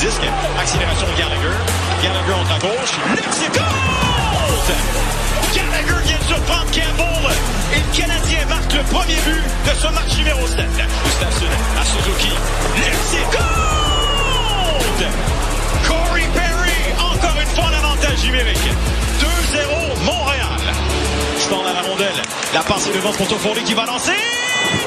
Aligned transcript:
disque. 0.00 0.22
Accélération 0.58 1.06
de 1.06 1.18
Gallagher. 1.18 1.56
Gallagher 2.02 2.32
entre 2.32 2.52
à 2.52 2.58
gauche. 2.58 2.94
Le 3.10 3.22
Gallagher 5.54 6.00
vient 6.04 6.18
de 6.18 6.24
surprendre 6.24 6.70
Campbell. 6.72 7.36
Et 7.74 7.78
le 7.78 7.90
Canadien 7.96 8.46
marque 8.48 8.72
le 8.72 8.82
premier 8.84 9.20
but 9.24 9.42
de 9.66 9.74
ce 9.78 9.88
match 9.88 10.16
numéro 10.16 10.46
7. 10.46 10.58
Gustafsson 11.04 11.46
à 11.80 11.84
Suzuki. 11.84 12.32
Le 15.00 15.08
Corey 15.86 16.28
Perry, 16.34 16.80
encore 16.98 17.40
une 17.40 17.48
fois 17.48 17.64
en 17.64 17.72
avantage 17.72 18.24
numérique. 18.24 18.68
2-0 19.20 20.04
Montréal. 20.04 20.60
Stand 21.38 21.66
à 21.66 21.72
la 21.72 21.82
rondelle. 21.82 22.22
La 22.54 22.60
passe 22.60 22.86
est 22.86 22.94
devant 22.94 23.12
pour 23.12 23.26
Toffoli 23.26 23.62
qui 23.64 23.74
va 23.74 23.86
lancer. 23.86 24.12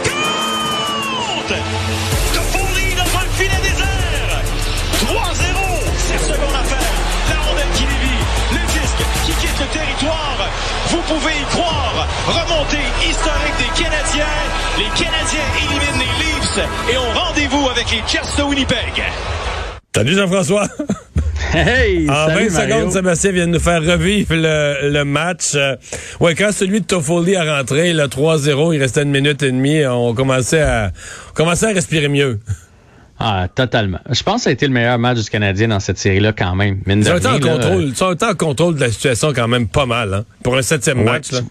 Compte! 0.03 1.53
Pouvez 11.07 11.33
y 11.33 11.45
croire. 11.45 12.07
Remontée 12.27 12.77
historique 13.07 13.57
des 13.59 13.83
Canadiens. 13.83 14.25
Les 14.77 14.89
Canadiens 15.03 15.49
éliminent 15.57 15.99
les 15.99 16.25
Leafs 16.25 16.59
et 16.91 16.97
ont 16.97 17.19
rendez-vous 17.19 17.69
avec 17.69 17.85
les 17.91 18.01
Jets 18.07 18.37
de 18.37 18.43
Winnipeg. 18.43 19.03
Salut 19.95 20.13
Jean-François. 20.15 20.67
Hey, 21.53 22.09
en 22.09 22.27
salut 22.27 22.47
20 22.49 22.57
Mario. 22.59 22.75
secondes, 22.75 22.91
Sébastien 22.91 23.31
vient 23.31 23.47
de 23.47 23.53
nous 23.53 23.59
faire 23.59 23.81
revivre 23.83 24.33
le, 24.35 24.89
le 24.91 25.05
match. 25.05 25.51
Euh, 25.55 25.75
ouais, 26.19 26.35
quand 26.35 26.51
celui 26.51 26.81
de 26.81 26.85
Toffoli 26.85 27.35
a 27.35 27.57
rentré, 27.57 27.93
le 27.93 28.03
3-0, 28.05 28.73
il 28.75 28.81
restait 28.81 29.03
une 29.03 29.11
minute 29.11 29.41
et 29.43 29.51
demie, 29.51 29.85
on 29.85 30.13
commençait 30.13 30.61
à, 30.61 30.91
on 31.29 31.33
commençait 31.33 31.67
à 31.67 31.73
respirer 31.73 32.09
mieux. 32.09 32.39
Ah, 33.19 33.47
totalement. 33.53 33.99
Je 34.09 34.21
pense 34.23 34.37
que 34.37 34.41
ça 34.43 34.49
a 34.49 34.53
été 34.53 34.67
le 34.67 34.73
meilleur 34.73 34.99
match 34.99 35.23
du 35.23 35.29
Canadien 35.29 35.69
dans 35.69 35.79
cette 35.79 35.97
série-là 35.97 36.33
quand 36.33 36.53
même. 36.55 36.81
Mine 36.85 36.99
Ils 37.01 37.11
ont 37.11 37.17
été 37.17 37.27
en 37.27 37.39
contrôle, 37.39 37.83
ils 37.83 38.03
ont 38.03 38.11
été 38.11 38.25
en 38.25 38.33
contrôle 38.35 38.75
de 38.75 38.81
la 38.81 38.91
situation 38.91 39.31
quand 39.33 39.47
même 39.47 39.67
pas 39.67 39.85
mal, 39.85 40.13
hein, 40.13 40.25
pour 40.43 40.57
un 40.57 40.61
septième 40.61 40.99
Ouais, 40.99 41.05
match. 41.05 41.31
Là. 41.31 41.39
tu, 41.39 41.45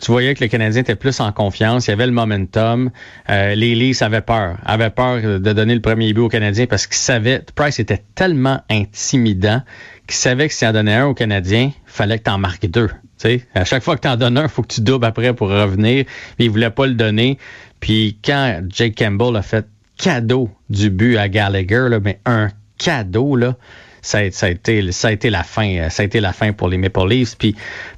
tu 0.00 0.10
voyais 0.12 0.34
que 0.34 0.44
le 0.44 0.48
Canadien 0.48 0.82
était 0.82 0.96
plus 0.96 1.18
en 1.20 1.32
confiance, 1.32 1.86
il 1.86 1.90
y 1.90 1.92
avait 1.94 2.06
le 2.06 2.12
momentum. 2.12 2.90
Euh, 3.30 3.54
les 3.54 3.74
Leafs 3.74 4.02
avaient 4.02 4.20
peur, 4.20 4.58
avaient 4.66 4.90
peur 4.90 5.40
de 5.40 5.52
donner 5.52 5.74
le 5.74 5.80
premier 5.80 6.12
but 6.12 6.20
au 6.20 6.28
Canadien 6.28 6.66
parce 6.66 6.86
qu'ils 6.86 6.96
savaient, 6.96 7.42
Price 7.54 7.78
était 7.80 8.04
tellement 8.14 8.60
intimidant 8.70 9.62
qu'ils 10.06 10.16
savaient 10.16 10.48
que 10.48 10.54
s'il 10.54 10.68
en 10.68 10.72
donnait 10.72 10.94
un 10.94 11.06
au 11.06 11.14
Canadien, 11.14 11.72
fallait 11.86 12.18
que 12.18 12.24
tu 12.24 12.30
en 12.30 12.38
marques 12.38 12.66
deux. 12.66 12.88
Tu 12.88 12.94
sais, 13.28 13.46
à 13.54 13.64
chaque 13.64 13.82
fois 13.82 13.96
que 13.96 14.02
tu 14.02 14.08
en 14.08 14.16
donnes 14.16 14.38
un, 14.38 14.42
il 14.44 14.48
faut 14.48 14.62
que 14.62 14.72
tu 14.74 14.82
doubles 14.82 15.06
après 15.06 15.32
pour 15.34 15.48
revenir. 15.48 16.04
Puis 16.36 16.44
il 16.44 16.50
voulait 16.50 16.70
pas 16.70 16.86
le 16.86 16.94
donner. 16.94 17.38
Puis 17.80 18.18
quand 18.24 18.60
Jake 18.68 18.94
Campbell 18.96 19.34
a 19.36 19.42
fait 19.42 19.66
cadeau 19.98 20.48
du 20.70 20.90
but 20.90 21.16
à 21.18 21.28
Gallagher, 21.28 21.88
là, 21.90 22.00
mais 22.00 22.20
un 22.24 22.48
cadeau, 22.78 23.36
là, 23.36 23.56
ça 24.00 24.18
a, 24.18 24.30
ça 24.30 24.46
a 24.46 24.50
été, 24.50 24.90
ça 24.92 25.08
a 25.08 25.12
été 25.12 25.28
la 25.28 25.42
fin. 25.42 25.68
euh, 25.76 25.90
Ça 25.90 26.02
a 26.02 26.06
été 26.06 26.20
la 26.20 26.32
fin 26.32 26.52
pour 26.52 26.68
les 26.68 26.78
Maple 26.78 27.08
Leafs. 27.08 27.36
Puis 27.36 27.54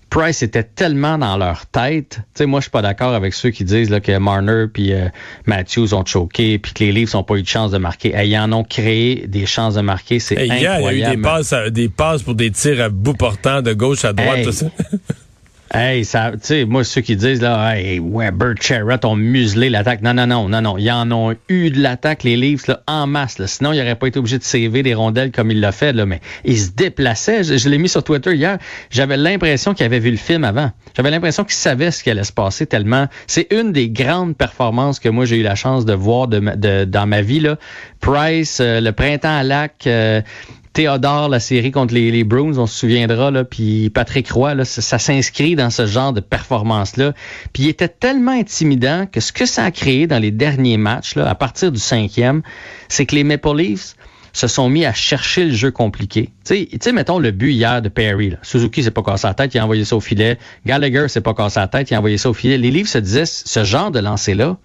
Price 0.09 0.43
était 0.43 0.65
tellement 0.65 1.19
dans 1.19 1.37
leur 1.37 1.67
tête. 1.67 2.17
Tu 2.35 2.39
sais, 2.39 2.47
moi, 2.47 2.59
je 2.59 2.63
suis 2.65 2.71
pas 2.71 2.83
d'accord 2.83 3.15
avec 3.15 3.33
ceux 3.33 3.51
qui 3.51 3.63
disent 3.63 3.91
là, 3.91 4.01
que 4.01 4.17
Marner 4.19 4.65
puis 4.73 4.93
euh, 4.93 5.09
Matthews 5.47 5.95
ont 5.95 6.05
choqué 6.05 6.59
puis 6.59 6.73
que 6.73 6.83
les 6.83 6.91
Leafs 6.91 7.15
n'ont 7.15 7.23
pas 7.23 7.37
eu 7.37 7.43
de 7.43 7.47
chance 7.47 7.71
de 7.71 7.79
marquer. 7.79 8.13
Hey, 8.17 8.31
ils 8.31 8.39
en 8.39 8.51
ont 8.53 8.65
créé 8.65 9.27
des 9.29 9.47
chances 9.47 9.75
de 9.75 9.83
marquer. 9.83 10.19
C'est 10.19 10.37
Hey, 10.37 10.49
hier, 10.49 10.73
incroyable. 10.73 10.97
il 10.97 11.01
y 11.01 11.05
a 11.05 11.13
eu 11.13 11.17
des 11.17 11.23
passes, 11.23 11.53
à- 11.53 11.71
des 11.71 11.89
passes 11.89 12.23
pour 12.25 12.35
des 12.35 12.51
tirs 12.51 12.83
à 12.83 12.89
bout 12.89 13.15
portant 13.15 13.63
de 13.63 13.73
gauche 13.73 14.05
à 14.05 14.13
droite, 14.13 14.39
Hey. 14.39 14.45
tout 14.47 14.53
ça. 14.53 14.67
Hey, 15.73 16.05
ça, 16.05 16.33
tu 16.33 16.39
sais, 16.43 16.65
moi, 16.65 16.83
ceux 16.83 17.01
qui 17.01 17.15
disent, 17.15 17.41
là, 17.41 17.77
hey, 17.79 18.01
Weber, 18.01 18.55
Charrett 18.61 19.05
ont 19.05 19.15
muselé 19.15 19.71
l'attaque. 19.71 20.03
Non, 20.03 20.13
non, 20.13 20.27
non, 20.27 20.49
non, 20.49 20.61
non. 20.61 20.77
Ils 20.79 20.91
en 20.91 21.13
ont 21.13 21.37
eu 21.49 21.71
de 21.71 21.79
l'attaque, 21.81 22.25
les 22.25 22.37
Leafs, 22.37 22.67
là, 22.67 22.83
en 22.89 23.07
masse, 23.07 23.39
là. 23.39 23.47
Sinon, 23.47 23.73
ils 23.73 23.79
n'auraient 23.79 23.95
pas 23.95 24.09
été 24.09 24.19
obligés 24.19 24.39
de 24.39 24.43
sauver 24.43 24.83
des 24.83 24.95
rondelles 24.95 25.31
comme 25.31 25.53
il 25.53 25.61
l'a 25.61 25.71
fait, 25.71 25.93
là. 25.93 26.07
Mais 26.07 26.21
ils 26.45 26.59
se 26.59 26.71
déplaçaient. 26.73 27.45
Je, 27.45 27.57
je 27.57 27.69
l'ai 27.69 27.79
mis 27.79 27.89
sur 27.89 28.03
Twitter 28.03 28.35
hier. 28.35 28.59
J'avais 28.91 29.17
l'impression 29.17 29.73
qu'ils 29.73 29.87
avaient 29.87 30.01
vu 30.01 30.11
le 30.11 30.17
film 30.17 30.43
avant. 30.43 30.73
J'avais 30.97 31.13
l'impression 31.13 31.45
qu'ils 31.45 31.55
savaient 31.55 31.93
ce 31.93 32.03
qui 32.03 32.11
allait 32.11 32.25
se 32.25 32.33
passer 32.33 32.67
tellement. 32.67 33.07
C'est 33.29 33.47
une 33.53 33.71
des 33.71 33.91
grandes 33.91 34.37
performances 34.37 34.99
que 34.99 35.09
moi, 35.09 35.25
j'ai 35.25 35.37
eu 35.39 35.45
la 35.45 35.55
chance 35.55 35.85
de 35.85 35.95
voir 35.95 36.27
de, 36.27 36.41
de- 36.57 36.85
dans 36.85 37.07
ma 37.07 37.23
vie, 37.23 37.39
là. 37.39 37.59
Price, 38.01 38.59
euh, 38.61 38.81
le 38.81 38.91
printemps 38.91 39.37
à 39.39 39.45
lac, 39.45 39.85
euh, 39.87 40.21
Théodore, 40.73 41.29
la 41.29 41.41
série 41.41 41.73
contre 41.73 41.95
les, 41.95 42.13
les 42.13 42.23
Bruins, 42.23 42.57
on 42.57 42.67
se 42.67 42.79
souviendra, 42.79 43.31
là, 43.33 43.43
puis 43.43 43.91
Patrick 43.91 44.31
Roy, 44.31 44.65
ça, 44.65 44.99
s'inscrit 44.99 45.57
dans 45.57 45.71
ce 45.71 45.87
genre 45.87 46.13
de 46.13 46.21
performance-là. 46.21 47.13
Puis 47.53 47.65
il 47.65 47.69
était 47.69 47.89
tellement 47.89 48.33
intimidant 48.33 49.07
que 49.11 49.21
ce 49.21 49.33
que 49.33 49.47
ça 49.47 49.65
a 49.65 49.71
créé 49.73 50.07
dans 50.07 50.21
les 50.21 50.31
derniers 50.31 50.77
matchs, 50.77 51.17
là, 51.17 51.29
à 51.29 51.35
partir 51.35 51.73
du 51.73 51.81
cinquième, 51.81 52.43
c'est 52.89 53.05
que 53.05 53.17
les 53.17 53.25
Maple 53.25 53.57
Leafs 53.57 53.97
se 54.33 54.47
sont 54.47 54.69
mis 54.69 54.85
à 54.85 54.93
chercher 54.93 55.45
le 55.45 55.53
jeu 55.53 55.73
compliqué. 55.73 56.31
Tu 56.45 56.69
sais- 56.81 56.93
mettons 56.93 57.19
le 57.19 57.33
but 57.33 57.53
hier 57.53 57.83
de 57.83 57.89
Perry. 57.89 58.31
Là. 58.31 58.37
Suzuki 58.43 58.85
s'est 58.85 58.93
pas 58.93 59.03
cassé 59.03 59.27
la 59.27 59.35
tête, 59.35 59.53
il 59.55 59.59
a 59.59 59.65
envoyé 59.65 59.85
ça 59.85 59.97
au 59.97 60.01
filet. 60.01 60.39
Gallagher 60.65 61.09
s'est 61.09 61.21
pas 61.21 61.35
cassé 61.35 61.59
la 61.59 61.67
tête, 61.67 61.91
il 61.91 61.95
a 61.95 61.99
envoyé 61.99 62.17
ça 62.17 62.31
au 62.31 62.35
filet. 62.35 62.59
Les 62.59 62.71
Leafs 62.71 62.91
se 62.91 62.99
disaient, 62.99 63.27
ce 63.27 63.65
genre 63.65 63.91
de 63.91 63.99
lancer-là, 63.99 64.57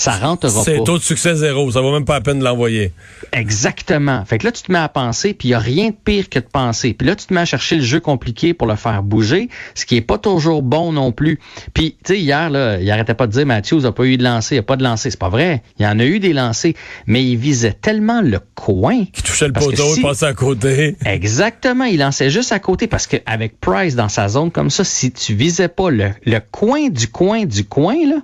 ça 0.00 0.12
rentrera 0.12 0.62
C'est 0.64 0.78
pas. 0.78 0.84
taux 0.84 0.98
de 0.98 1.02
succès 1.02 1.34
zéro, 1.34 1.70
ça 1.70 1.80
vaut 1.80 1.92
même 1.92 2.04
pas 2.04 2.14
la 2.14 2.20
peine 2.22 2.38
de 2.38 2.44
l'envoyer. 2.44 2.92
Exactement. 3.32 4.24
Fait 4.24 4.38
que 4.38 4.46
là, 4.46 4.52
tu 4.52 4.62
te 4.62 4.70
mets 4.72 4.78
à 4.78 4.88
penser, 4.88 5.34
puis 5.34 5.48
il 5.48 5.50
n'y 5.50 5.54
a 5.54 5.58
rien 5.58 5.88
de 5.90 5.94
pire 6.04 6.28
que 6.28 6.38
de 6.38 6.44
penser. 6.44 6.94
Puis 6.94 7.06
là, 7.06 7.16
tu 7.16 7.26
te 7.26 7.34
mets 7.34 7.40
à 7.40 7.44
chercher 7.44 7.76
le 7.76 7.82
jeu 7.82 8.00
compliqué 8.00 8.54
pour 8.54 8.66
le 8.66 8.76
faire 8.76 9.02
bouger, 9.02 9.48
ce 9.74 9.84
qui 9.86 9.96
est 9.96 10.00
pas 10.00 10.18
toujours 10.18 10.62
bon 10.62 10.92
non 10.92 11.12
plus. 11.12 11.38
Puis, 11.74 11.96
tu 12.04 12.14
sais, 12.14 12.20
hier, 12.20 12.48
là, 12.50 12.80
il 12.80 12.90
arrêtait 12.90 13.14
pas 13.14 13.26
de 13.26 13.32
dire 13.32 13.46
Matthews 13.46 13.80
n'a 13.80 13.92
pas 13.92 14.04
eu 14.04 14.16
de 14.16 14.24
lancer, 14.24 14.54
il 14.54 14.58
n'y 14.58 14.60
a 14.60 14.64
pas 14.64 14.76
de 14.76 14.84
lancer. 14.84 15.10
C'est 15.10 15.18
pas 15.18 15.28
vrai. 15.28 15.62
Il 15.78 15.84
y 15.84 15.86
en 15.86 15.98
a 15.98 16.04
eu 16.04 16.18
des 16.20 16.32
lancers, 16.32 16.72
mais 17.06 17.24
il 17.24 17.36
visait 17.36 17.72
tellement 17.72 18.20
le 18.22 18.40
coin. 18.54 19.04
Qui 19.12 19.22
touchait 19.22 19.46
le 19.48 19.52
poteau, 19.52 19.94
si- 19.94 20.00
il 20.00 20.02
passait 20.02 20.26
à 20.26 20.34
côté. 20.34 20.96
Exactement, 21.04 21.84
il 21.84 21.98
lançait 21.98 22.30
juste 22.30 22.52
à 22.52 22.58
côté 22.58 22.86
parce 22.86 23.06
qu'avec 23.06 23.60
Price 23.60 23.96
dans 23.96 24.08
sa 24.08 24.28
zone 24.28 24.50
comme 24.50 24.70
ça, 24.70 24.84
si 24.84 25.12
tu 25.12 25.34
visais 25.34 25.68
pas 25.68 25.90
le, 25.90 26.10
le 26.24 26.38
coin 26.50 26.88
du 26.88 27.08
coin 27.08 27.44
du 27.44 27.64
coin, 27.64 27.96
là, 28.08 28.16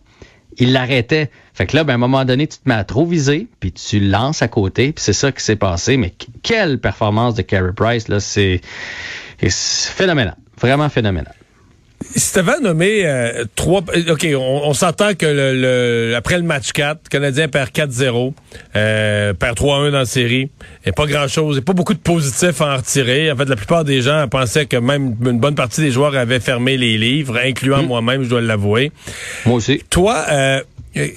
il 0.58 0.72
l'arrêtait. 0.72 1.30
Fait 1.54 1.66
que 1.66 1.76
là, 1.76 1.84
ben, 1.84 1.92
à 1.92 1.96
un 1.96 1.98
moment 1.98 2.24
donné, 2.24 2.46
tu 2.46 2.58
te 2.58 2.68
mets 2.68 2.74
à 2.74 2.84
trop 2.84 3.06
viser, 3.06 3.48
puis 3.60 3.72
tu 3.72 4.00
lances 4.00 4.42
à 4.42 4.48
côté, 4.48 4.92
puis 4.92 5.02
c'est 5.02 5.12
ça 5.12 5.32
qui 5.32 5.42
s'est 5.42 5.56
passé. 5.56 5.96
Mais 5.96 6.10
qu- 6.10 6.26
quelle 6.42 6.78
performance 6.78 7.34
de 7.34 7.42
Carey 7.42 7.72
Price, 7.74 8.08
là, 8.08 8.20
c'est 8.20 8.60
phénoménal. 9.40 10.36
Vraiment 10.60 10.88
phénoménal. 10.88 11.34
Si 12.14 12.32
t'avais 12.32 12.60
nommé 12.60 13.02
euh, 13.04 13.44
trois... 13.56 13.82
euh, 13.94 14.12
OK, 14.12 14.26
on, 14.34 14.60
on 14.64 14.72
s'entend 14.74 15.14
que 15.14 15.26
le, 15.26 15.54
le- 16.10 16.14
après 16.16 16.36
le 16.38 16.44
match 16.44 16.72
4, 16.72 17.00
le 17.04 17.08
Canadien 17.10 17.48
perd 17.48 17.70
4-0, 17.70 18.32
euh, 18.76 19.32
perd 19.34 19.56
3-1 19.58 19.90
dans 19.90 19.98
la 19.98 20.04
série. 20.06 20.50
A 20.86 20.92
pas 20.92 21.06
grand-chose, 21.06 21.58
a 21.58 21.62
pas 21.62 21.72
beaucoup 21.72 21.94
de 21.94 21.98
positifs 21.98 22.60
à 22.62 22.74
en 22.74 22.76
retirer. 22.78 23.30
En 23.30 23.36
fait, 23.36 23.48
la 23.48 23.56
plupart 23.56 23.84
des 23.84 24.00
gens 24.02 24.26
pensaient 24.28 24.66
que 24.66 24.76
même 24.76 25.14
une 25.24 25.38
bonne 25.40 25.54
partie 25.56 25.80
des 25.80 25.90
joueurs 25.90 26.14
avaient 26.16 26.40
fermé 26.40 26.76
les 26.76 26.96
livres, 26.96 27.38
incluant 27.44 27.82
moi-même, 27.82 28.22
je 28.22 28.28
dois 28.28 28.40
l'avouer. 28.40 28.92
Moi 29.44 29.56
aussi. 29.56 29.82
Toi, 29.90 30.24
euh, 30.30 30.60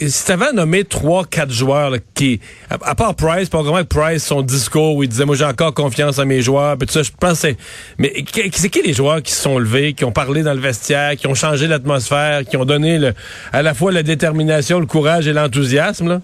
si 0.07 0.25
t'avais 0.25 0.47
à 0.47 0.51
nommer 0.51 0.83
trois, 0.83 1.25
quatre 1.25 1.51
joueurs 1.51 1.89
là, 1.89 1.97
qui, 2.13 2.39
à, 2.69 2.95
part 2.95 3.15
Price, 3.15 3.49
pas 3.49 3.61
vraiment 3.61 3.83
Price, 3.85 4.25
son 4.25 4.41
discours 4.41 4.95
où 4.95 5.03
il 5.03 5.09
disait 5.09 5.25
moi 5.25 5.35
j'ai 5.35 5.45
encore 5.45 5.73
confiance 5.73 6.19
en 6.19 6.25
mes 6.25 6.41
joueurs, 6.41 6.77
puis 6.77 6.87
tout 6.87 6.93
ça, 6.93 7.03
je 7.03 7.11
c'est- 7.35 7.57
mais 7.97 8.13
c'est 8.53 8.69
qui 8.69 8.81
les 8.81 8.93
joueurs 8.93 9.21
qui 9.21 9.31
se 9.31 9.41
sont 9.41 9.57
levés, 9.57 9.93
qui 9.93 10.05
ont 10.05 10.11
parlé 10.11 10.43
dans 10.43 10.53
le 10.53 10.59
vestiaire, 10.59 11.15
qui 11.15 11.27
ont 11.27 11.35
changé 11.35 11.67
l'atmosphère, 11.67 12.43
qui 12.45 12.57
ont 12.57 12.65
donné 12.65 12.99
à 13.53 13.61
la 13.61 13.73
fois 13.73 13.91
la 13.91 14.03
détermination, 14.03 14.79
le 14.79 14.85
courage 14.85 15.27
et 15.27 15.33
l'enthousiasme? 15.33 16.21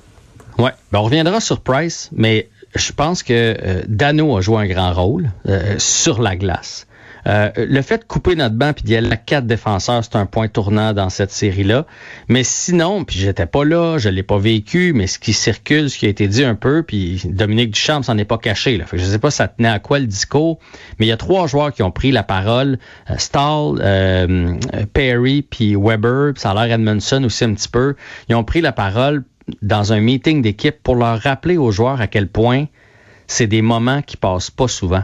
Ouais. 0.58 0.72
Ben, 0.92 1.00
on 1.00 1.04
reviendra 1.04 1.40
sur 1.40 1.62
Price, 1.62 2.10
mais 2.16 2.50
je 2.76 2.92
pense 2.92 3.24
que 3.24 3.34
euh, 3.34 3.82
Dano 3.88 4.38
a 4.38 4.42
joué 4.42 4.58
un 4.64 4.68
grand 4.68 4.94
rôle 4.94 5.32
euh, 5.48 5.76
sur 5.78 6.22
la 6.22 6.36
glace. 6.36 6.88
Euh, 7.28 7.50
le 7.56 7.82
fait 7.82 8.00
de 8.00 8.04
couper 8.04 8.36
notre 8.36 8.56
banc 8.56 8.74
puis 8.74 8.84
d'y 8.84 8.96
aller 8.96 9.12
à 9.12 9.18
quatre 9.18 9.48
défenseurs, 9.48 10.04
c'est 10.04 10.16
un 10.16 10.26
point 10.26 10.48
tournant 10.48 10.94
dans 10.94 11.10
cette 11.10 11.32
série-là. 11.32 11.86
Mais 12.28 12.44
sinon, 12.44 13.04
puis 13.04 13.18
j'étais 13.18 13.46
pas 13.46 13.66
là, 13.66 13.98
je 13.98 14.10
l'ai 14.10 14.24
pas 14.24 14.38
vécu, 14.38 14.94
mais 14.94 15.08
ce 15.08 15.18
qui 15.18 15.34
circule, 15.34 15.90
ce 15.90 15.98
qui 15.98 16.06
a 16.06 16.10
été 16.10 16.28
dit 16.28 16.44
un 16.44 16.56
peu, 16.56 16.84
puis 16.84 17.22
Dominique 17.26 17.72
Duchamp 17.72 18.04
s'en 18.04 18.18
est 18.18 18.26
pas 18.26 18.38
caché. 18.38 18.78
Là. 18.78 18.86
Fait 18.86 18.98
que 18.98 19.04
je 19.04 19.08
sais 19.08 19.20
pas 19.20 19.32
ça 19.32 19.48
tenait 19.48 19.70
à 19.70 19.80
quoi 19.80 20.00
le 20.00 20.06
discours, 20.06 20.60
mais 21.00 21.08
il 21.08 21.10
y 21.10 21.14
a 21.14 21.18
trois 21.18 21.48
joueurs 21.48 21.74
qui 21.74 21.84
ont 21.84 21.92
pris 21.92 22.12
la 22.12 22.24
parole. 22.24 22.78
Euh, 23.10 23.16
Stahl, 23.18 23.80
euh, 23.82 24.58
Perry, 24.94 25.42
puis 25.42 25.76
Weber, 25.76 26.34
puis 26.34 26.42
ça 26.42 26.52
a 26.52 26.68
Edmondson 26.68 27.24
aussi 27.24 27.44
un 27.44 27.54
petit 27.54 27.70
peu. 27.70 27.96
Ils 28.30 28.36
ont 28.36 28.44
pris 28.44 28.62
la 28.62 28.72
parole 28.72 29.24
dans 29.62 29.94
un 29.94 30.00
meeting 30.00 30.42
d'équipe 30.42 30.82
pour 30.82 30.96
leur 30.96 31.20
rappeler 31.20 31.58
aux 31.58 31.72
joueurs 31.72 32.02
à 32.02 32.08
quel 32.08 32.28
point 32.28 32.66
c'est 33.28 33.48
des 33.48 33.62
moments 33.62 34.02
qui 34.02 34.18
passent 34.18 34.52
pas 34.52 34.68
souvent. 34.68 35.04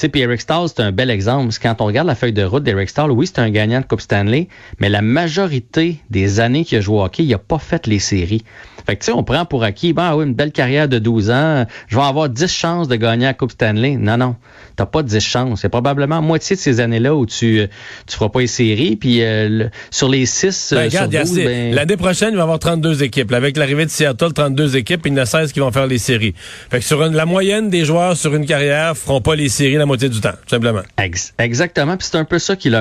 Sais, 0.00 0.08
puis 0.08 0.22
Eric 0.22 0.40
Stahl, 0.40 0.66
c'est 0.66 0.80
un 0.80 0.92
bel 0.92 1.10
exemple. 1.10 1.54
Quand 1.60 1.82
on 1.82 1.84
regarde 1.84 2.06
la 2.06 2.14
feuille 2.14 2.32
de 2.32 2.42
route 2.42 2.62
d'Eric 2.62 2.88
Stahl, 2.88 3.10
oui, 3.10 3.26
c'est 3.26 3.38
un 3.38 3.50
gagnant 3.50 3.80
de 3.80 3.84
Coupe 3.84 4.00
Stanley, 4.00 4.48
mais 4.78 4.88
la 4.88 5.02
majorité 5.02 5.98
des 6.08 6.40
années 6.40 6.64
qu'il 6.64 6.78
a 6.78 6.80
joué 6.80 6.96
au 6.96 7.04
hockey, 7.04 7.22
il 7.22 7.28
n'a 7.28 7.36
pas 7.36 7.58
fait 7.58 7.86
les 7.86 7.98
séries. 7.98 8.42
Fait 8.86 8.96
que, 8.96 9.00
tu 9.00 9.10
sais, 9.10 9.12
on 9.12 9.24
prend 9.24 9.44
pour 9.44 9.62
acquis, 9.62 9.92
ben 9.92 10.16
oui, 10.16 10.24
une 10.24 10.32
belle 10.32 10.52
carrière 10.52 10.88
de 10.88 10.98
12 10.98 11.30
ans, 11.30 11.66
je 11.88 11.96
vais 11.96 12.02
avoir 12.02 12.30
10 12.30 12.50
chances 12.50 12.88
de 12.88 12.96
gagner 12.96 13.26
la 13.26 13.34
Coupe 13.34 13.50
Stanley. 13.50 13.96
Non, 13.96 14.16
non, 14.16 14.36
t'as 14.74 14.86
pas 14.86 15.02
10 15.02 15.20
chances. 15.20 15.60
C'est 15.60 15.68
probablement 15.68 16.22
moitié 16.22 16.56
de 16.56 16.60
ces 16.62 16.80
années-là 16.80 17.14
où 17.14 17.26
tu 17.26 17.68
tu 18.06 18.16
feras 18.16 18.30
pas 18.30 18.40
les 18.40 18.46
séries, 18.46 18.96
puis 18.96 19.22
euh, 19.22 19.68
sur 19.90 20.08
les 20.08 20.24
6 20.24 20.72
ben, 20.74 20.88
sur 20.88 21.08
12, 21.08 21.34
ben... 21.36 21.74
L'année 21.74 21.98
prochaine, 21.98 22.30
il 22.30 22.36
va 22.36 22.40
y 22.40 22.42
avoir 22.44 22.58
32 22.58 23.02
équipes. 23.02 23.30
avec 23.34 23.58
l'arrivée 23.58 23.84
de 23.84 23.90
Seattle, 23.90 24.32
32 24.32 24.76
équipes, 24.76 25.02
il 25.04 25.12
y 25.12 25.14
en 25.16 25.18
a 25.18 25.26
16 25.26 25.52
qui 25.52 25.60
vont 25.60 25.70
faire 25.72 25.86
les 25.86 25.98
séries. 25.98 26.32
Fait 26.70 26.78
que 26.78 26.84
sur 26.86 27.02
une, 27.02 27.14
la 27.14 27.26
moyenne 27.26 27.68
des 27.68 27.84
joueurs 27.84 28.16
sur 28.16 28.34
une 28.34 28.46
carrière 28.46 28.96
feront 28.96 29.20
pas 29.20 29.36
les 29.36 29.50
séries 29.50 29.76
la 29.76 29.89
moitié 29.90 30.08
du 30.08 30.20
temps, 30.20 30.34
simplement. 30.46 30.82
exactement, 31.38 31.96
puis 31.96 32.08
c'est 32.10 32.16
un 32.16 32.24
peu 32.24 32.38
ça 32.38 32.56
qu'ils 32.56 32.74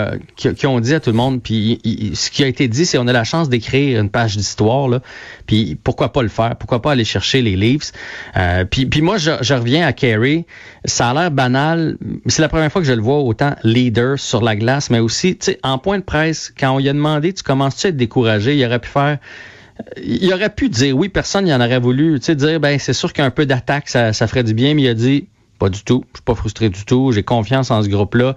ont 0.66 0.80
dit 0.80 0.94
à 0.94 1.00
tout 1.00 1.10
le 1.10 1.16
monde, 1.16 1.42
puis 1.42 1.80
ce 2.14 2.30
qui 2.30 2.44
a 2.44 2.48
été 2.48 2.68
dit, 2.68 2.86
c'est 2.86 2.98
on 2.98 3.08
a 3.08 3.14
la 3.14 3.24
chance 3.24 3.50
d'écrire 3.50 4.00
une 4.00 4.10
page 4.10 4.38
d'histoire, 4.38 5.02
puis 5.46 5.76
pourquoi 5.84 6.14
pas 6.14 6.22
le 6.22 6.30
faire? 6.30 6.56
Pourquoi 6.56 6.82
pas 6.82 6.92
aller 6.92 7.04
chercher 7.04 7.42
les 7.42 7.56
Leafs? 7.56 7.92
Euh, 8.38 8.66
puis, 8.66 9.02
moi, 9.02 9.18
je, 9.18 9.54
reviens 9.54 9.86
à 9.86 9.94
Carey. 9.94 10.46
Ça 10.86 11.10
a 11.10 11.14
l'air 11.14 11.32
banal. 11.32 11.98
C'est 12.28 12.42
la 12.42 12.50
première 12.50 12.72
fois 12.72 12.82
que 12.82 12.88
je 12.88 12.94
le 12.94 13.02
vois 13.02 13.20
autant 13.20 13.56
leader 13.64 14.20
sur 14.20 14.42
la 14.42 14.56
glace, 14.56 14.90
mais 14.90 15.00
aussi, 15.00 15.38
tu 15.38 15.46
sais, 15.46 15.60
en 15.64 15.78
point 15.78 15.98
de 15.98 16.04
presse, 16.04 16.54
quand 16.58 16.76
on 16.76 16.78
lui 16.78 16.90
a 16.90 16.94
demandé, 16.94 17.34
tu 17.34 17.44
commences-tu 17.44 17.88
à 17.88 17.90
être 17.90 17.98
découragé? 17.98 18.56
Il 18.56 18.66
aurait 18.66 18.80
pu 18.80 18.90
faire 18.90 19.18
il 20.04 20.34
aurait 20.34 20.50
pu 20.50 20.68
dire 20.68 20.96
oui, 20.98 21.08
personne 21.08 21.46
n'y 21.46 21.54
en 21.54 21.62
aurait 21.62 21.80
voulu. 21.80 22.20
Tu 22.20 22.26
sais, 22.26 22.36
dire 22.36 22.60
ben 22.60 22.78
c'est 22.80 22.94
sûr 22.94 23.14
qu'un 23.14 23.30
peu 23.32 23.46
d'attaque, 23.46 23.88
ça, 23.88 24.12
ça 24.12 24.28
ferait 24.28 24.44
du 24.44 24.54
bien, 24.54 24.74
mais 24.74 24.84
il 24.84 24.90
a 24.90 24.94
dit 24.94 25.30
pas 25.60 25.70
du 25.70 25.84
tout. 25.84 26.04
Je 26.14 26.18
suis 26.18 26.24
pas 26.24 26.36
frustré 26.36 26.70
du 26.70 26.86
tout. 26.86 27.12
J'ai 27.12 27.24
confiance 27.24 27.70
en 27.70 27.84
ce 27.84 27.90
groupe-là 27.90 28.36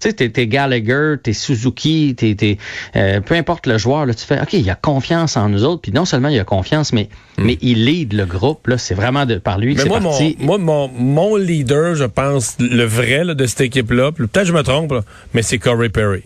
tu 0.00 0.10
sais, 0.10 0.30
t'es, 0.30 0.46
Gallagher, 0.46 1.14
t'es 1.22 1.32
Suzuki, 1.32 2.14
t'es, 2.16 2.58
euh, 2.96 3.20
peu 3.20 3.34
importe 3.34 3.66
le 3.66 3.78
joueur, 3.78 4.06
là, 4.06 4.14
tu 4.14 4.24
fais, 4.24 4.40
OK, 4.40 4.52
il 4.52 4.68
a 4.68 4.74
confiance 4.74 5.36
en 5.36 5.48
nous 5.48 5.64
autres, 5.64 5.82
puis 5.82 5.92
non 5.92 6.04
seulement 6.04 6.28
il 6.28 6.38
a 6.38 6.44
confiance, 6.44 6.92
mais, 6.92 7.08
hmm. 7.38 7.44
mais 7.44 7.58
il 7.62 7.84
lead 7.86 8.12
le 8.12 8.26
groupe, 8.26 8.66
là, 8.66 8.78
c'est 8.78 8.94
vraiment 8.94 9.24
de, 9.24 9.36
par 9.36 9.58
lui 9.58 9.74
que 9.74 9.82
c'est 9.82 9.88
moi, 9.88 10.00
parti. 10.00 10.36
Mon, 10.38 10.58
moi, 10.58 10.88
mon, 10.88 10.88
mon 10.88 11.36
leader, 11.36 11.94
je 11.94 12.04
pense, 12.04 12.56
le 12.58 12.84
vrai 12.84 13.24
là, 13.24 13.34
de 13.34 13.46
cette 13.46 13.62
équipe-là, 13.62 14.12
peut-être 14.12 14.44
je 14.44 14.52
me 14.52 14.62
trompe, 14.62 14.94
mais 15.32 15.42
c'est 15.42 15.58
Corey 15.58 15.88
Perry. 15.88 16.22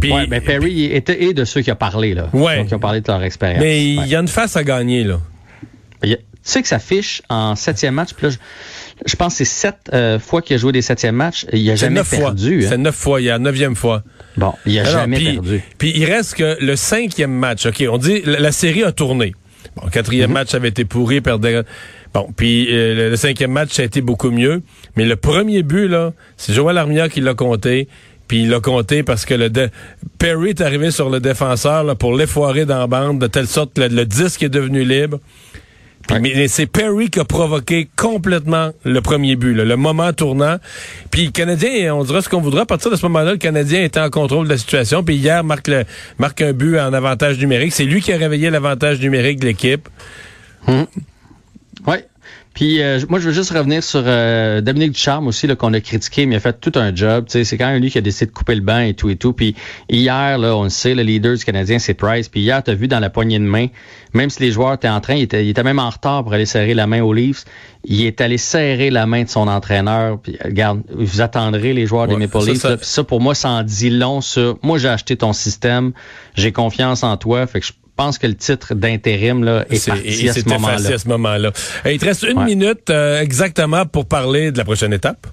Puis, 0.00 0.12
ouais, 0.12 0.26
ben 0.28 0.40
Perry 0.40 0.84
était 0.84 1.32
de 1.32 1.44
ceux 1.44 1.62
qui 1.62 1.72
ont 1.72 1.76
parlé, 1.76 2.14
là. 2.14 2.28
Ouais. 2.32 2.64
qui 2.66 2.74
ont 2.74 2.78
parlé 2.78 3.00
de 3.00 3.08
leur 3.08 3.24
expérience. 3.24 3.60
Mais 3.60 3.84
il 3.84 4.06
y 4.06 4.14
a 4.14 4.20
une 4.20 4.28
face 4.28 4.56
à 4.56 4.62
gagner, 4.62 5.02
là. 5.04 5.18
Sais 6.42 6.62
que 6.62 6.68
ça 6.68 6.78
fiche 6.78 7.22
en 7.28 7.54
septième 7.56 7.94
match, 7.94 8.14
puis 8.14 8.28
là, 8.28 8.32
je 9.06 9.16
pense 9.16 9.34
que 9.34 9.38
c'est 9.38 9.50
sept 9.50 9.76
euh, 9.92 10.18
fois 10.18 10.42
qu'il 10.42 10.56
a 10.56 10.58
joué 10.58 10.72
des 10.72 10.82
septièmes 10.82 11.16
matchs. 11.16 11.46
Il 11.52 11.70
a 11.70 11.76
jamais 11.76 12.02
perdu. 12.02 12.64
Hein. 12.64 12.68
C'est 12.68 12.78
neuf 12.78 12.94
fois. 12.94 13.20
Il 13.20 13.24
y 13.24 13.30
a 13.30 13.38
neuvième 13.38 13.76
fois. 13.76 14.02
Bon, 14.36 14.52
il 14.66 14.78
a 14.78 14.84
jamais 14.84 15.18
perdu. 15.18 15.62
Puis 15.78 15.92
il 15.96 16.04
reste 16.04 16.34
que 16.34 16.56
le 16.60 16.76
cinquième 16.76 17.32
match. 17.32 17.66
OK, 17.66 17.82
on 17.90 17.98
dit 17.98 18.22
la, 18.24 18.52
série 18.52 18.84
a 18.84 18.92
tourné. 18.92 19.34
Bon, 19.76 19.82
le 19.84 19.90
quatrième 19.90 20.30
mm-hmm. 20.30 20.34
match 20.34 20.54
avait 20.54 20.68
été 20.68 20.84
pourri, 20.84 21.20
perdait. 21.20 21.62
Bon, 22.12 22.28
puis 22.36 22.68
euh, 22.70 23.10
le, 23.10 23.16
cinquième 23.16 23.52
match, 23.52 23.72
ça 23.72 23.82
a 23.82 23.84
été 23.84 24.00
beaucoup 24.00 24.30
mieux. 24.30 24.62
Mais 24.96 25.04
le 25.04 25.16
premier 25.16 25.62
but, 25.62 25.88
là, 25.88 26.12
c'est 26.36 26.52
Joël 26.52 26.76
Armia 26.76 27.08
qui 27.08 27.20
l'a 27.20 27.34
compté. 27.34 27.88
Puis 28.28 28.42
il 28.42 28.50
l'a 28.50 28.60
compté 28.60 29.02
parce 29.02 29.24
que 29.24 29.34
le 29.34 29.50
Perry 30.18 30.50
est 30.50 30.60
arrivé 30.60 30.92
sur 30.92 31.10
le 31.10 31.18
défenseur 31.18 31.82
là, 31.82 31.96
pour 31.96 32.14
l'effoirer 32.14 32.64
dans 32.64 32.78
la 32.78 32.86
bande, 32.86 33.18
de 33.18 33.26
telle 33.26 33.48
sorte 33.48 33.74
que 33.74 33.80
le 33.80 34.06
disque 34.06 34.44
est 34.44 34.48
devenu 34.48 34.84
libre. 34.84 35.18
Mais 36.18 36.48
c'est 36.48 36.66
Perry 36.66 37.08
qui 37.08 37.20
a 37.20 37.24
provoqué 37.24 37.88
complètement 37.96 38.72
le 38.84 39.00
premier 39.00 39.36
but, 39.36 39.54
le 39.54 39.76
moment 39.76 40.12
tournant. 40.12 40.56
Puis 41.10 41.26
le 41.26 41.30
Canadien, 41.30 41.94
on 41.94 42.02
dirait 42.02 42.22
ce 42.22 42.28
qu'on 42.28 42.40
voudra. 42.40 42.62
À 42.62 42.66
partir 42.66 42.90
de 42.90 42.96
ce 42.96 43.02
moment-là, 43.06 43.32
le 43.32 43.38
Canadien 43.38 43.82
était 43.82 44.00
en 44.00 44.10
contrôle 44.10 44.46
de 44.46 44.52
la 44.52 44.58
situation. 44.58 45.04
Puis 45.04 45.16
hier, 45.16 45.44
marque, 45.44 45.68
le, 45.68 45.84
marque 46.18 46.42
un 46.42 46.52
but 46.52 46.78
en 46.78 46.92
avantage 46.92 47.38
numérique. 47.38 47.72
C'est 47.72 47.84
lui 47.84 48.00
qui 48.00 48.12
a 48.12 48.16
réveillé 48.16 48.50
l'avantage 48.50 49.00
numérique 49.00 49.38
de 49.40 49.46
l'équipe. 49.46 49.88
Hum. 50.66 50.86
Oui, 51.86 51.96
puis 52.54 52.82
euh, 52.82 53.00
moi, 53.08 53.20
je 53.20 53.28
veux 53.28 53.32
juste 53.32 53.50
revenir 53.50 53.82
sur 53.82 54.02
euh, 54.04 54.60
Dominique 54.60 54.92
Ducharme 54.92 55.28
aussi, 55.28 55.46
qu'on 55.56 55.72
a 55.72 55.80
critiqué, 55.80 56.26
mais 56.26 56.34
il 56.34 56.38
a 56.38 56.40
fait 56.40 56.60
tout 56.60 56.72
un 56.74 56.94
job. 56.94 57.26
C'est 57.28 57.44
quand 57.56 57.68
même 57.68 57.80
lui 57.80 57.90
qui 57.90 57.98
a 57.98 58.00
décidé 58.00 58.26
de 58.26 58.32
couper 58.32 58.56
le 58.56 58.60
banc 58.60 58.80
et 58.80 58.94
tout 58.94 59.08
et 59.08 59.16
tout. 59.16 59.32
Puis 59.32 59.54
hier, 59.88 60.36
là, 60.36 60.56
on 60.56 60.64
le 60.64 60.68
sait, 60.68 60.94
le 60.94 61.02
leader 61.02 61.36
du 61.36 61.44
Canadien, 61.44 61.78
c'est 61.78 61.94
Price. 61.94 62.28
Puis 62.28 62.40
hier, 62.40 62.62
tu 62.62 62.72
as 62.72 62.74
vu 62.74 62.88
dans 62.88 62.98
la 62.98 63.08
poignée 63.08 63.38
de 63.38 63.44
main, 63.44 63.68
même 64.14 64.30
si 64.30 64.42
les 64.42 64.50
joueurs 64.50 64.74
étaient 64.74 64.88
en 64.88 65.00
train, 65.00 65.14
il 65.14 65.22
était, 65.22 65.44
il 65.44 65.50
était 65.50 65.62
même 65.62 65.78
en 65.78 65.90
retard 65.90 66.24
pour 66.24 66.32
aller 66.32 66.46
serrer 66.46 66.74
la 66.74 66.88
main 66.88 67.02
aux 67.02 67.12
Leafs, 67.12 67.44
il 67.84 68.04
est 68.04 68.20
allé 68.20 68.36
serrer 68.36 68.90
la 68.90 69.06
main 69.06 69.22
de 69.22 69.28
son 69.28 69.46
entraîneur. 69.46 70.18
Puis 70.20 70.36
regarde, 70.44 70.82
vous 70.92 71.20
attendrez 71.20 71.72
les 71.72 71.86
joueurs 71.86 72.08
des 72.08 72.16
Maple 72.16 72.38
Leafs. 72.46 72.58
Ça, 72.58 72.76
ça, 72.82 73.04
pour 73.04 73.20
moi, 73.20 73.36
ça 73.36 73.50
en 73.50 73.62
dit 73.62 73.90
long 73.90 74.20
sur 74.20 74.58
moi, 74.62 74.76
j'ai 74.78 74.88
acheté 74.88 75.16
ton 75.16 75.32
système, 75.32 75.92
j'ai 76.34 76.50
confiance 76.50 77.04
en 77.04 77.16
toi. 77.16 77.46
Fait 77.46 77.60
que 77.60 77.66
je 77.66 77.72
pense 78.00 78.16
que 78.16 78.26
le 78.26 78.34
titre 78.34 78.74
d'intérim 78.74 79.44
là 79.44 79.66
est, 79.68 79.86
parti 79.86 80.26
à 80.26 80.32
ce 80.32 80.48
moment-là. 80.48 80.94
à 80.94 80.98
ce 80.98 81.08
moment-là. 81.08 81.52
il 81.84 81.98
te 81.98 82.06
reste 82.06 82.22
une 82.22 82.42
minute 82.44 82.88
euh, 82.88 83.20
exactement 83.20 83.84
pour 83.84 84.06
parler 84.06 84.52
de 84.52 84.56
la 84.56 84.64
prochaine 84.64 84.94
étape. 84.94 85.26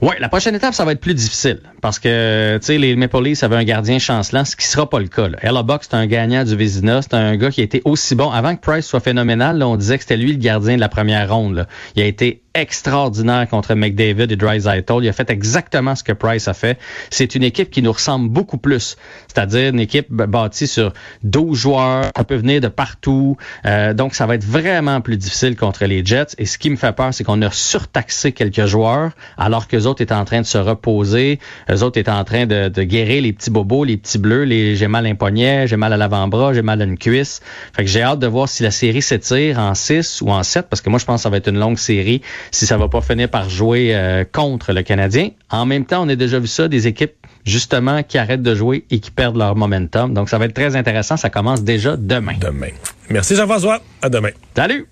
Oui, 0.00 0.14
la 0.18 0.30
prochaine 0.30 0.54
étape, 0.54 0.72
ça 0.72 0.86
va 0.86 0.92
être 0.92 1.00
plus 1.00 1.14
difficile 1.14 1.60
parce 1.82 1.98
que, 1.98 2.56
tu 2.58 2.66
sais, 2.66 2.78
les 2.78 2.96
Maple 2.96 3.22
Leafs 3.22 3.42
avaient 3.42 3.56
un 3.56 3.64
gardien 3.64 3.98
chancelant, 3.98 4.46
ce 4.46 4.56
qui 4.56 4.66
sera 4.66 4.88
pas 4.88 5.00
le 5.00 5.08
cas. 5.08 5.28
Là. 5.28 5.36
Ella 5.42 5.62
Buck, 5.62 5.82
c'est 5.82 5.94
un 5.94 6.06
gagnant 6.06 6.44
du 6.44 6.56
Vézina, 6.56 7.02
c'est 7.02 7.14
un 7.14 7.36
gars 7.36 7.50
qui 7.50 7.60
a 7.60 7.64
été 7.64 7.82
aussi 7.84 8.14
bon. 8.14 8.30
Avant 8.30 8.56
que 8.56 8.60
Price 8.60 8.86
soit 8.86 9.00
phénoménal, 9.00 9.62
on 9.62 9.76
disait 9.76 9.98
que 9.98 10.04
c'était 10.04 10.16
lui 10.16 10.32
le 10.32 10.38
gardien 10.38 10.76
de 10.76 10.80
la 10.80 10.88
première 10.88 11.30
ronde. 11.30 11.66
Il 11.94 12.02
a 12.02 12.06
été 12.06 12.42
extraordinaire 12.54 13.48
contre 13.48 13.74
McDavid 13.74 14.32
et 14.32 14.36
Drysdale. 14.36 14.84
Il 15.02 15.08
a 15.08 15.12
fait 15.12 15.30
exactement 15.30 15.94
ce 15.94 16.02
que 16.02 16.12
Price 16.12 16.48
a 16.48 16.54
fait. 16.54 16.78
C'est 17.10 17.34
une 17.34 17.42
équipe 17.42 17.70
qui 17.70 17.82
nous 17.82 17.92
ressemble 17.92 18.28
beaucoup 18.28 18.58
plus. 18.58 18.96
C'est-à-dire 19.28 19.72
une 19.72 19.80
équipe 19.80 20.10
bâtie 20.10 20.66
sur 20.66 20.92
12 21.22 21.56
joueurs. 21.56 22.04
Ça 22.16 22.24
peut 22.24 22.36
venir 22.36 22.60
de 22.60 22.68
partout. 22.68 23.36
Euh, 23.66 23.94
donc, 23.94 24.14
ça 24.14 24.26
va 24.26 24.34
être 24.34 24.44
vraiment 24.44 25.00
plus 25.00 25.16
difficile 25.16 25.56
contre 25.56 25.84
les 25.84 26.04
Jets. 26.04 26.34
Et 26.38 26.46
ce 26.46 26.58
qui 26.58 26.70
me 26.70 26.76
fait 26.76 26.92
peur, 26.92 27.14
c'est 27.14 27.24
qu'on 27.24 27.40
a 27.42 27.50
surtaxé 27.50 28.32
quelques 28.32 28.66
joueurs 28.66 29.12
alors 29.36 29.68
que 29.68 29.76
les 29.76 29.86
autres 29.86 30.02
étaient 30.02 30.14
en 30.14 30.24
train 30.24 30.40
de 30.40 30.46
se 30.46 30.58
reposer. 30.58 31.38
Les 31.68 31.82
autres 31.82 31.98
étaient 31.98 32.10
en 32.10 32.24
train 32.24 32.46
de, 32.46 32.68
de 32.68 32.82
guérir 32.82 33.22
les 33.22 33.32
petits 33.32 33.50
bobos, 33.50 33.84
les 33.84 33.96
petits 33.96 34.18
bleus, 34.18 34.44
les 34.44 34.76
j'ai 34.76 34.88
mal 34.88 35.06
à 35.06 35.08
un 35.08 35.14
poignet, 35.14 35.66
j'ai 35.66 35.76
mal 35.76 35.92
à 35.92 35.96
l'avant-bras, 35.96 36.54
j'ai 36.54 36.62
mal 36.62 36.80
à 36.82 36.84
une 36.84 36.98
cuisse. 36.98 37.40
Fait 37.74 37.84
que 37.84 37.90
j'ai 37.90 38.02
hâte 38.02 38.18
de 38.18 38.26
voir 38.26 38.48
si 38.48 38.62
la 38.62 38.70
série 38.70 39.02
s'étire 39.02 39.58
en 39.58 39.74
6 39.74 40.22
ou 40.22 40.30
en 40.30 40.42
7 40.42 40.68
parce 40.68 40.80
que 40.80 40.90
moi, 40.90 40.98
je 40.98 41.04
pense 41.04 41.20
que 41.20 41.22
ça 41.22 41.30
va 41.30 41.36
être 41.36 41.48
une 41.48 41.58
longue 41.58 41.78
série 41.78 42.22
si 42.50 42.66
ça 42.66 42.76
va 42.76 42.88
pas 42.88 43.00
finir 43.00 43.28
par 43.28 43.48
jouer 43.48 43.94
euh, 43.94 44.24
contre 44.30 44.72
le 44.72 44.82
Canadien. 44.82 45.30
En 45.50 45.66
même 45.66 45.84
temps, 45.84 46.04
on 46.04 46.08
a 46.08 46.16
déjà 46.16 46.38
vu 46.38 46.46
ça, 46.46 46.68
des 46.68 46.86
équipes 46.86 47.14
justement 47.44 48.02
qui 48.02 48.18
arrêtent 48.18 48.42
de 48.42 48.54
jouer 48.54 48.84
et 48.90 49.00
qui 49.00 49.10
perdent 49.10 49.36
leur 49.36 49.56
momentum. 49.56 50.14
Donc 50.14 50.28
ça 50.28 50.38
va 50.38 50.46
être 50.46 50.54
très 50.54 50.76
intéressant. 50.76 51.16
Ça 51.16 51.30
commence 51.30 51.62
déjà 51.62 51.96
demain. 51.96 52.34
Demain. 52.40 52.70
Merci 53.08 53.34
Jean-François. 53.34 53.80
À 54.02 54.08
demain. 54.08 54.30
Salut. 54.54 54.86